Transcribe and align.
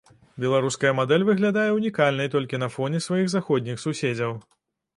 Беларуская 0.45 0.91
мадэль 0.99 1.25
выглядае 1.27 1.67
ўнікальнай 1.75 2.31
толькі 2.37 2.61
на 2.63 2.71
фоне 2.77 3.03
сваіх 3.09 3.27
заходніх 3.35 3.77
суседзяў. 3.87 4.37